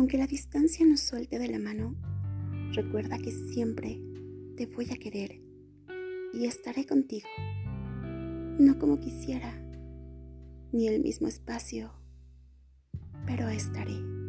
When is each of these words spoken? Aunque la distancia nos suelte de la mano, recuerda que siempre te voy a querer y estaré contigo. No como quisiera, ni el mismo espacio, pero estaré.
Aunque 0.00 0.16
la 0.16 0.26
distancia 0.26 0.86
nos 0.86 1.00
suelte 1.00 1.38
de 1.38 1.48
la 1.48 1.58
mano, 1.58 1.94
recuerda 2.72 3.18
que 3.18 3.30
siempre 3.30 4.00
te 4.56 4.64
voy 4.64 4.90
a 4.90 4.96
querer 4.96 5.42
y 6.32 6.46
estaré 6.46 6.86
contigo. 6.86 7.28
No 8.58 8.78
como 8.78 8.98
quisiera, 8.98 9.52
ni 10.72 10.88
el 10.88 11.02
mismo 11.02 11.28
espacio, 11.28 11.92
pero 13.26 13.46
estaré. 13.50 14.19